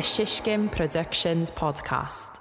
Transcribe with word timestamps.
a 0.00 0.02
Shishkin 0.02 0.72
Productions 0.72 1.50
podcast. 1.50 2.40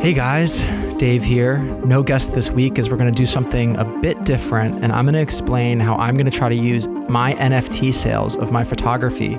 Hey 0.00 0.14
guys, 0.14 0.64
Dave 0.98 1.24
here. 1.24 1.58
No 1.84 2.04
guest 2.04 2.36
this 2.36 2.48
week 2.48 2.78
as 2.78 2.88
we're 2.88 2.96
going 2.96 3.12
to 3.12 3.16
do 3.16 3.26
something 3.26 3.76
a 3.76 3.84
bit 3.84 4.22
different, 4.22 4.84
and 4.84 4.92
I'm 4.92 5.04
going 5.04 5.14
to 5.14 5.20
explain 5.20 5.80
how 5.80 5.96
I'm 5.96 6.14
going 6.14 6.30
to 6.30 6.36
try 6.36 6.48
to 6.48 6.54
use 6.54 6.86
my 6.86 7.34
NFT 7.34 7.92
sales 7.92 8.36
of 8.36 8.52
my 8.52 8.62
photography 8.62 9.34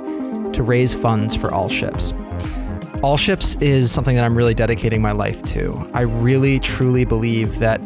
to 0.51 0.61
raise 0.61 0.93
funds 0.93 1.33
for 1.37 1.53
All 1.53 1.69
Ships. 1.69 2.11
All 3.01 3.15
Ships 3.15 3.55
is 3.61 3.93
something 3.93 4.17
that 4.17 4.25
I'm 4.25 4.37
really 4.37 4.53
dedicating 4.53 5.01
my 5.01 5.13
life 5.13 5.41
to. 5.53 5.89
I 5.93 6.01
really 6.01 6.59
truly 6.59 7.05
believe 7.05 7.59
that 7.59 7.79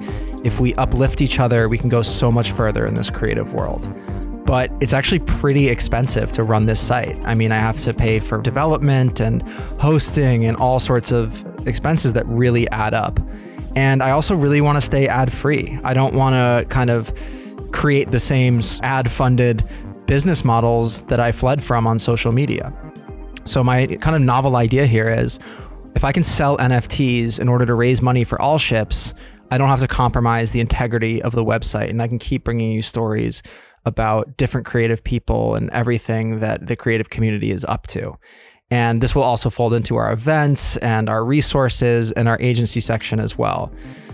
if 0.44 0.60
we 0.60 0.74
uplift 0.74 1.22
each 1.22 1.40
other, 1.40 1.70
we 1.70 1.78
can 1.78 1.90
go 1.90 2.02
so 2.02 2.32
much 2.32 2.52
further 2.52 2.88
in 2.88 2.96
this 2.96 3.12
creative 3.12 3.54
world 3.54 3.88
but 4.54 4.72
it's 4.82 4.94
actually 4.94 5.18
pretty 5.18 5.68
expensive 5.68 6.32
to 6.32 6.44
run 6.44 6.68
this 6.68 6.80
site. 6.80 7.18
I 7.24 7.34
mean, 7.34 7.52
I 7.52 7.58
have 7.58 7.76
to 7.78 7.92
pay 7.92 8.20
for 8.20 8.40
development 8.40 9.20
and 9.20 9.42
hosting 9.80 10.46
and 10.46 10.56
all 10.58 10.80
sorts 10.80 11.12
of 11.12 11.44
expenses 11.68 12.14
that 12.14 12.24
really 12.28 12.70
add 12.70 12.94
up. 12.94 13.20
And 13.76 14.04
I 14.04 14.12
also 14.12 14.36
really 14.36 14.62
want 14.62 14.76
to 14.78 14.82
stay 14.82 15.08
ad 15.08 15.34
free. 15.34 15.80
I 15.84 15.96
don't 15.96 16.14
want 16.14 16.36
to 16.36 16.70
kind 16.70 16.92
of 16.92 17.12
create 17.72 18.12
the 18.12 18.20
same 18.20 18.62
ad 18.84 19.10
funded 19.10 19.68
business 20.06 20.46
models 20.46 21.02
that 21.08 21.20
I 21.20 21.32
fled 21.32 21.64
from 21.64 21.88
on 21.88 21.98
social 21.98 22.32
media. 22.32 22.72
So, 23.46 23.64
my 23.64 23.88
kind 24.02 24.16
of 24.16 24.22
novel 24.22 24.56
idea 24.56 24.86
here 24.86 25.10
is 25.10 25.40
if 25.96 26.04
I 26.04 26.12
can 26.12 26.22
sell 26.22 26.60
NFTs 26.60 27.40
in 27.40 27.50
order 27.50 27.66
to 27.66 27.74
raise 27.74 28.04
money 28.04 28.24
for 28.24 28.40
all 28.40 28.60
ships, 28.60 29.16
I 29.52 29.58
don't 29.58 29.70
have 29.70 29.82
to 29.82 29.88
compromise 29.88 30.52
the 30.52 30.60
integrity 30.60 31.22
of 31.22 31.34
the 31.34 31.46
website 31.46 31.90
and 31.90 32.02
I 32.02 32.08
can 32.08 32.20
keep 32.20 32.44
bringing 32.44 32.72
you 32.72 32.82
stories 32.82 33.44
about 33.86 34.38
different 34.38 34.66
creative 34.66 35.04
people 35.04 35.56
and 35.56 35.70
everything 35.72 36.40
that 36.40 36.68
the 36.68 36.76
creative 36.76 37.10
community 37.10 37.52
is 37.52 37.66
up 37.66 37.88
to. 37.88 38.18
And 38.72 39.02
this 39.02 39.14
will 39.14 39.24
also 39.24 39.50
fold 39.50 39.74
into 39.74 39.98
our 39.98 40.12
events 40.12 40.78
and 40.78 41.10
our 41.10 41.24
resources 41.24 42.12
and 42.12 42.28
our 42.28 42.42
agency 42.42 42.80
section 42.80 43.20
as 43.20 43.38
well. 43.38 43.72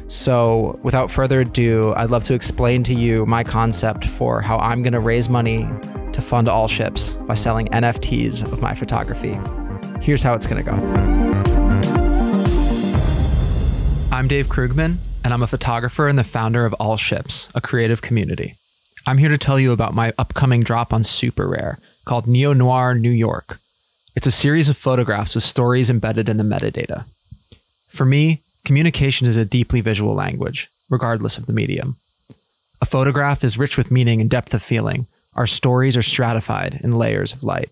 So, 0.07 0.79
without 0.83 1.11
further 1.11 1.41
ado, 1.41 1.93
I'd 1.95 2.09
love 2.09 2.23
to 2.25 2.33
explain 2.33 2.83
to 2.83 2.95
you 2.95 3.25
my 3.27 3.43
concept 3.43 4.05
for 4.05 4.41
how 4.41 4.57
I'm 4.57 4.81
going 4.81 4.93
to 4.93 4.99
raise 4.99 5.29
money 5.29 5.67
to 6.13 6.21
fund 6.21 6.49
all 6.49 6.67
ships 6.67 7.15
by 7.27 7.35
selling 7.35 7.67
NFTs 7.67 8.51
of 8.51 8.59
my 8.59 8.73
photography. 8.73 9.39
Here's 10.01 10.23
how 10.23 10.33
it's 10.33 10.47
going 10.47 10.65
to 10.65 10.71
go. 10.71 10.75
I'm 14.11 14.27
Dave 14.27 14.47
Krugman, 14.47 14.97
and 15.23 15.33
I'm 15.33 15.43
a 15.43 15.47
photographer 15.47 16.07
and 16.07 16.17
the 16.17 16.23
founder 16.23 16.65
of 16.65 16.73
All 16.75 16.97
Ships, 16.97 17.49
a 17.53 17.61
creative 17.61 18.01
community. 18.01 18.55
I'm 19.05 19.17
here 19.17 19.29
to 19.29 19.37
tell 19.37 19.59
you 19.59 19.71
about 19.71 19.93
my 19.93 20.13
upcoming 20.17 20.63
drop 20.63 20.93
on 20.93 21.01
SuperRare 21.01 21.79
called 22.05 22.27
Neo 22.27 22.53
Noir 22.53 22.95
New 22.95 23.09
York. 23.09 23.57
It's 24.15 24.27
a 24.27 24.31
series 24.31 24.69
of 24.69 24.77
photographs 24.77 25.35
with 25.35 25.43
stories 25.43 25.89
embedded 25.89 26.29
in 26.29 26.37
the 26.37 26.43
metadata. 26.43 27.05
For 27.89 28.05
me, 28.05 28.41
communication 28.65 29.27
is 29.27 29.35
a 29.35 29.45
deeply 29.45 29.81
visual 29.81 30.13
language, 30.13 30.67
regardless 30.89 31.37
of 31.37 31.45
the 31.45 31.53
medium. 31.53 31.95
A 32.81 32.85
photograph 32.85 33.43
is 33.43 33.57
rich 33.57 33.77
with 33.77 33.91
meaning 33.91 34.21
and 34.21 34.29
depth 34.29 34.53
of 34.53 34.61
feeling. 34.61 35.05
Our 35.35 35.47
stories 35.47 35.97
are 35.97 36.01
stratified 36.01 36.79
in 36.83 36.97
layers 36.97 37.33
of 37.33 37.43
light. 37.43 37.69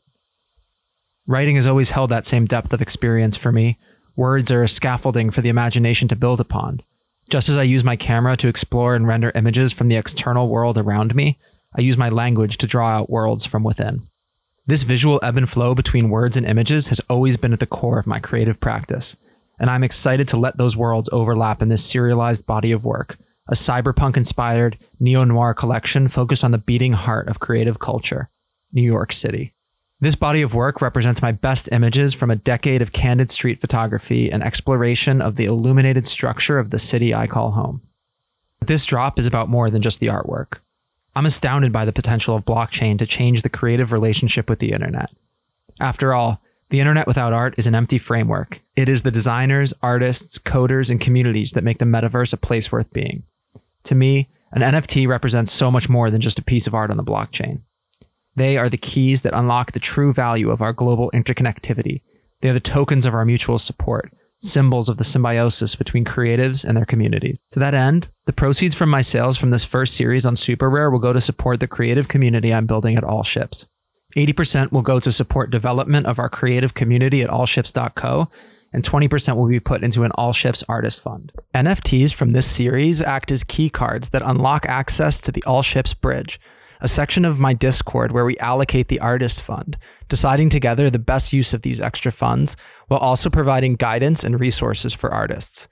Writing 1.28 1.56
has 1.56 1.68
always 1.68 1.92
held 1.92 2.10
that 2.10 2.26
same 2.26 2.46
depth 2.46 2.74
of 2.74 2.82
experience 2.82 3.36
for 3.36 3.52
me. 3.52 3.78
Words 4.16 4.52
are 4.52 4.64
a 4.64 4.68
scaffolding 4.68 5.30
for 5.30 5.42
the 5.42 5.50
imagination 5.50 6.08
to 6.08 6.16
build 6.16 6.40
upon, 6.40 6.80
just 7.30 7.50
as 7.50 7.58
I 7.58 7.64
use 7.64 7.84
my 7.84 7.96
camera 7.96 8.38
to 8.38 8.48
explore 8.48 8.96
and 8.96 9.08
render 9.08 9.32
images 9.36 9.74
from 9.74 9.88
the 9.88 9.98
external 9.98 10.48
world 10.48 10.78
around 10.78 11.14
me, 11.14 11.38
I 11.78 11.82
use 11.82 11.98
my 11.98 12.10
language 12.10 12.58
to 12.58 12.68
draw 12.68 12.88
out 12.88 13.10
worlds 13.10 13.46
from 13.46 13.64
within. 13.64 14.00
This 14.66 14.84
visual 14.84 15.20
ebb 15.24 15.38
and 15.38 15.50
flow 15.50 15.76
between 15.76 16.10
words 16.10 16.38
and 16.38 16.46
images 16.46 16.88
has 16.88 17.00
always 17.10 17.38
been 17.38 17.54
at 17.54 17.60
the 17.60 17.66
core 17.66 18.00
of 18.00 18.08
my 18.08 18.20
creative 18.20 18.60
practice, 18.60 19.16
and 19.60 19.70
I'm 19.70 19.84
excited 19.84 20.28
to 20.30 20.38
let 20.38 20.58
those 20.58 20.78
worlds 20.78 21.10
overlap 21.12 21.62
in 21.62 21.70
this 21.70 21.84
serialized 21.84 22.46
body 22.46 22.72
of 22.72 22.86
work, 22.86 23.16
a 23.50 23.54
cyberpunk 23.54 24.18
inspired 24.18 24.78
neo 25.00 25.24
noir 25.24 25.54
collection 25.54 26.08
focused 26.08 26.44
on 26.44 26.52
the 26.52 26.58
beating 26.58 26.94
heart 26.94 27.28
of 27.28 27.40
creative 27.40 27.80
culture, 27.80 28.28
New 28.74 28.82
York 28.82 29.12
City. 29.12 29.52
This 30.00 30.14
body 30.14 30.44
of 30.44 30.54
work 30.54 30.80
represents 30.80 31.24
my 31.24 31.32
best 31.32 31.70
images 31.72 32.14
from 32.14 32.30
a 32.30 32.36
decade 32.36 32.84
of 32.84 32.94
candid 32.94 33.32
street 33.32 33.60
photography 33.60 34.32
and 34.32 34.44
exploration 34.44 35.24
of 35.24 35.38
the 35.38 35.46
illuminated 35.46 36.08
structure 36.08 36.60
of 36.60 36.70
the 36.70 36.78
city 36.78 37.16
I 37.16 37.26
call 37.26 37.52
home. 37.52 37.82
This 38.64 38.86
drop 38.86 39.18
is 39.18 39.26
about 39.26 39.50
more 39.50 39.72
than 39.72 39.82
just 39.82 40.00
the 40.00 40.08
artwork. 40.08 40.60
I'm 41.16 41.26
astounded 41.26 41.74
by 41.74 41.86
the 41.86 41.94
potential 41.94 42.36
of 42.36 42.46
blockchain 42.46 43.00
to 43.00 43.08
change 43.08 43.42
the 43.42 43.50
creative 43.50 43.92
relationship 43.92 44.52
with 44.52 44.60
the 44.60 44.72
internet. 44.72 45.10
After 45.80 46.14
all, 46.14 46.42
the 46.70 46.80
internet 46.80 47.08
without 47.08 47.34
art 47.34 47.56
is 47.58 47.66
an 47.66 47.74
empty 47.74 47.98
framework. 47.98 48.60
It 48.76 48.90
is 48.90 49.02
the 49.02 49.10
designers, 49.10 49.74
artists, 49.82 50.38
coders, 50.38 50.92
and 50.92 51.02
communities 51.02 51.54
that 51.54 51.64
make 51.64 51.80
the 51.80 51.86
metaverse 51.86 52.34
a 52.34 52.38
place 52.38 52.72
worth 52.72 52.94
being. 52.94 53.24
To 53.86 53.96
me, 53.96 54.28
an 54.52 54.62
NFT 54.62 55.08
represents 55.08 55.52
so 55.52 55.72
much 55.72 55.90
more 55.90 56.12
than 56.12 56.22
just 56.22 56.38
a 56.38 56.44
piece 56.44 56.68
of 56.68 56.76
art 56.76 56.92
on 56.92 56.98
the 56.98 57.04
blockchain. 57.04 57.62
They 58.38 58.56
are 58.56 58.70
the 58.70 58.78
keys 58.78 59.24
that 59.24 59.34
unlock 59.34 59.72
the 59.72 59.80
true 59.80 60.14
value 60.14 60.52
of 60.52 60.62
our 60.62 60.72
global 60.72 61.10
interconnectivity. 61.10 62.02
They 62.42 62.50
are 62.50 62.54
the 62.54 62.60
tokens 62.60 63.08
of 63.08 63.16
our 63.16 63.26
mutual 63.26 63.58
support, 63.58 64.12
symbols 64.42 64.90
of 64.90 64.98
the 64.98 65.04
symbiosis 65.04 65.76
between 65.76 66.06
creatives 66.06 66.64
and 66.64 66.78
their 66.78 66.86
communities. 66.86 67.40
To 67.54 67.60
that 67.60 67.74
end, 67.74 68.06
the 68.28 68.34
proceeds 68.34 68.76
from 68.76 68.92
my 68.92 69.02
sales 69.02 69.38
from 69.38 69.50
this 69.50 69.66
first 69.66 69.96
series 69.96 70.24
on 70.24 70.36
SuperRare 70.36 70.92
will 70.92 71.00
go 71.00 71.14
to 71.14 71.20
support 71.20 71.60
the 71.60 71.68
creative 71.68 72.10
community 72.10 72.54
I'm 72.54 72.68
building 72.68 72.96
at 72.96 73.04
All 73.04 73.24
Ships. 73.24 73.66
80% 74.16 74.72
will 74.72 74.84
go 74.84 75.00
to 75.00 75.12
support 75.12 75.50
development 75.50 76.06
of 76.06 76.20
our 76.20 76.30
creative 76.30 76.76
community 76.76 77.24
at 77.24 77.32
allships.co, 77.32 78.28
and 78.72 78.84
20% 78.84 79.36
will 79.36 79.48
be 79.48 79.60
put 79.60 79.82
into 79.82 80.04
an 80.04 80.12
All 80.14 80.32
Ships 80.32 80.64
Artist 80.70 81.02
Fund. 81.02 81.32
NFTs 81.56 82.14
from 82.14 82.32
this 82.32 82.46
series 82.46 83.02
act 83.02 83.32
as 83.32 83.44
key 83.44 83.72
cards 83.72 84.10
that 84.10 84.22
unlock 84.24 84.68
access 84.68 85.20
to 85.22 85.32
the 85.32 85.44
All 85.46 85.64
Ships 85.64 85.96
Bridge 85.96 86.40
a 86.82 86.88
section 86.88 87.26
of 87.26 87.40
my 87.40 87.54
Discord 87.54 88.12
where 88.12 88.26
we 88.26 88.38
allocate 88.40 88.88
the 88.88 89.00
artist 89.00 89.42
fund, 89.42 89.78
deciding 90.08 90.50
together 90.50 90.90
the 90.90 91.00
best 91.00 91.34
use 91.34 91.54
of 91.54 91.62
these 91.62 91.82
extra 91.82 92.12
funds 92.12 92.56
while 92.88 93.00
also 93.00 93.30
providing 93.30 93.76
guidance 93.76 94.24
and 94.24 94.40
resources 94.40 94.94
for 94.94 95.14
artists. 95.14 95.68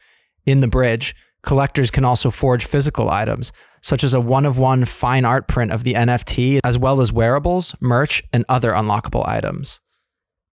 In 0.45 0.61
the 0.61 0.67
bridge, 0.67 1.15
collectors 1.43 1.91
can 1.91 2.05
also 2.05 2.29
forge 2.29 2.65
physical 2.65 3.09
items, 3.09 3.51
such 3.81 4.03
as 4.03 4.13
a 4.13 4.19
one 4.19 4.45
of 4.45 4.57
one 4.57 4.83
fine 4.85 5.25
art 5.25 5.47
print 5.47 5.71
of 5.71 5.83
the 5.83 5.93
NFT, 5.93 6.59
as 6.63 6.77
well 6.77 7.01
as 7.01 7.11
wearables, 7.11 7.75
merch, 7.79 8.23
and 8.33 8.43
other 8.49 8.71
unlockable 8.71 9.27
items. 9.27 9.79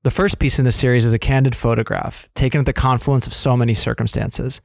The 0.04 0.12
first 0.12 0.38
piece 0.38 0.60
in 0.60 0.66
the 0.66 0.72
series 0.72 1.06
is 1.06 1.14
a 1.14 1.20
candid 1.20 1.56
photograph, 1.56 2.28
taken 2.36 2.60
at 2.60 2.66
the 2.66 2.74
confluence 2.74 3.26
of 3.26 3.34
so 3.34 3.56
many 3.56 3.74
circumstances. 3.74 4.62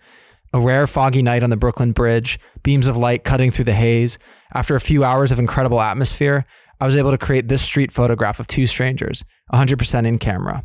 A 0.53 0.61
rare 0.61 0.87
foggy 0.87 1.23
night 1.23 1.43
on 1.43 1.51
the 1.51 1.57
Brooklyn 1.57 1.93
Bridge, 1.93 2.39
beams 2.63 2.87
of 2.87 2.97
light 2.97 3.25
cutting 3.25 3.51
through 3.51 3.67
the 3.67 3.75
haze. 3.75 4.19
After 4.55 4.75
a 4.75 4.81
few 4.81 5.05
hours 5.05 5.31
of 5.31 5.39
incredible 5.39 5.81
atmosphere, 5.81 6.47
I 6.81 6.87
was 6.87 6.97
able 6.97 7.11
to 7.11 7.19
create 7.19 7.49
this 7.49 7.63
street 7.63 7.93
photograph 7.93 8.41
of 8.41 8.47
two 8.47 8.67
strangers, 8.67 9.25
100% 9.53 10.07
in 10.07 10.19
camera. 10.19 10.65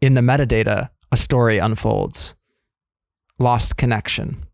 In 0.00 0.14
the 0.14 0.20
metadata, 0.20 0.90
a 1.10 1.16
story 1.16 1.58
unfolds. 1.58 2.34
Lost 3.38 3.76
connection. 3.76 4.44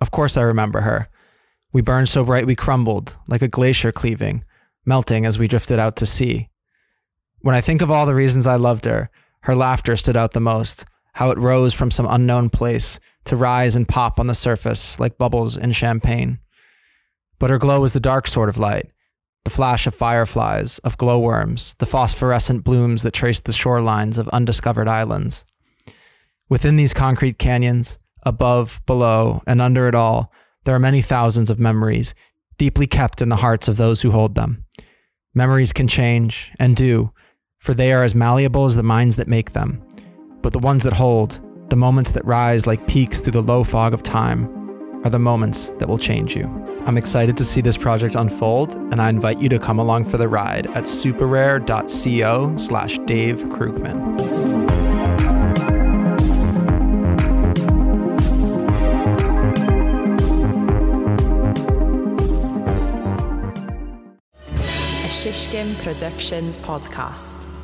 Of 0.00 0.10
course, 0.10 0.36
I 0.36 0.42
remember 0.42 0.80
her. 0.80 1.08
We 1.72 1.82
burned 1.82 2.08
so 2.08 2.24
bright 2.24 2.46
we 2.46 2.56
crumbled, 2.56 3.16
like 3.28 3.42
a 3.42 3.48
glacier 3.48 3.92
cleaving, 3.92 4.44
melting 4.86 5.26
as 5.26 5.38
we 5.38 5.48
drifted 5.48 5.78
out 5.78 5.96
to 5.96 6.06
sea. 6.06 6.48
When 7.40 7.54
I 7.54 7.60
think 7.60 7.82
of 7.82 7.90
all 7.90 8.06
the 8.06 8.14
reasons 8.14 8.46
I 8.46 8.56
loved 8.56 8.86
her, 8.86 9.10
her 9.42 9.54
laughter 9.54 9.96
stood 9.96 10.16
out 10.16 10.32
the 10.32 10.40
most, 10.40 10.84
how 11.14 11.30
it 11.30 11.38
rose 11.38 11.74
from 11.74 11.90
some 11.90 12.06
unknown 12.08 12.50
place, 12.50 12.98
to 13.24 13.36
rise 13.36 13.76
and 13.76 13.88
pop 13.88 14.18
on 14.18 14.26
the 14.26 14.34
surface 14.34 14.98
like 14.98 15.18
bubbles 15.18 15.56
in 15.56 15.72
champagne. 15.72 16.38
But 17.38 17.50
her 17.50 17.58
glow 17.58 17.80
was 17.80 17.92
the 17.92 18.00
dark 18.00 18.26
sort 18.26 18.48
of 18.48 18.58
light, 18.58 18.90
the 19.44 19.50
flash 19.50 19.86
of 19.86 19.94
fireflies, 19.94 20.78
of 20.80 20.98
glowworms, 20.98 21.74
the 21.78 21.86
phosphorescent 21.86 22.64
blooms 22.64 23.02
that 23.02 23.12
traced 23.12 23.44
the 23.44 23.52
shorelines 23.52 24.18
of 24.18 24.28
undiscovered 24.28 24.88
islands. 24.88 25.44
Within 26.48 26.76
these 26.76 26.92
concrete 26.92 27.38
canyons, 27.38 27.98
above, 28.22 28.80
below, 28.86 29.42
and 29.46 29.60
under 29.60 29.88
it 29.88 29.94
all, 29.94 30.32
there 30.64 30.74
are 30.74 30.80
many 30.80 31.00
thousands 31.00 31.50
of 31.50 31.58
memories, 31.58 32.14
deeply 32.58 32.86
kept 32.86 33.22
in 33.22 33.30
the 33.30 33.36
hearts 33.36 33.68
of 33.68 33.76
those 33.76 34.02
who 34.02 34.10
hold 34.10 34.34
them. 34.34 34.64
Memories 35.34 35.72
can 35.72 35.88
change, 35.88 36.50
and 36.58 36.76
do, 36.76 37.12
for 37.58 37.72
they 37.72 37.92
are 37.92 38.02
as 38.02 38.14
malleable 38.14 38.66
as 38.66 38.76
the 38.76 38.82
minds 38.82 39.16
that 39.16 39.28
make 39.28 39.52
them. 39.52 39.82
But 40.42 40.52
the 40.52 40.58
ones 40.58 40.84
that 40.84 40.92
hold, 40.92 41.40
the 41.68 41.76
moments 41.76 42.12
that 42.12 42.24
rise 42.24 42.66
like 42.66 42.86
peaks 42.86 43.20
through 43.20 43.32
the 43.32 43.42
low 43.42 43.64
fog 43.64 43.94
of 43.94 44.02
time 44.02 44.48
are 45.04 45.10
the 45.10 45.18
moments 45.18 45.70
that 45.78 45.88
will 45.88 45.98
change 45.98 46.36
you. 46.36 46.44
I'm 46.86 46.96
excited 46.96 47.36
to 47.36 47.44
see 47.44 47.60
this 47.60 47.76
project 47.76 48.14
unfold, 48.14 48.74
and 48.74 49.00
I 49.00 49.08
invite 49.08 49.40
you 49.40 49.48
to 49.50 49.58
come 49.58 49.78
along 49.78 50.06
for 50.06 50.16
the 50.16 50.28
ride 50.28 50.66
at 50.68 50.84
superrare.co 50.84 52.56
slash 52.56 52.98
Dave 53.06 53.44
Krugman. 53.44 54.18
Shishkin 65.20 65.76
Productions 65.84 66.56
podcast. 66.56 67.59